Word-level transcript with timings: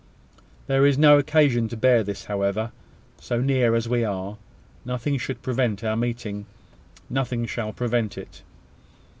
There 0.65 0.83
is 0.83 0.97
no 0.97 1.19
occasion 1.19 1.67
to 1.69 1.77
bear 1.77 2.03
this, 2.03 2.25
however. 2.25 2.71
So 3.19 3.39
near 3.39 3.75
as 3.75 3.87
we 3.87 4.03
are, 4.03 4.37
nothing 4.83 5.19
should 5.19 5.43
prevent 5.43 5.83
our 5.83 5.95
meeting 5.95 6.47
nothing 7.07 7.45
shall 7.45 7.71
prevent 7.71 8.17
it." 8.17 8.41